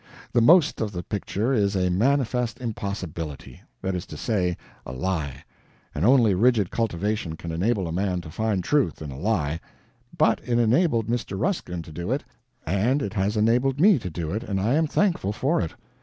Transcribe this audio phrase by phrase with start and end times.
[0.33, 5.43] The most of the picture is a manifest impossibility that is to say, a lie;
[5.93, 9.59] and only rigid cultivation can enable a man to find truth in a lie.
[10.17, 11.39] But it enabled Mr.
[11.39, 12.23] Ruskin to do it,
[12.65, 15.75] and it has enabled me to do it, and I am thankful for it.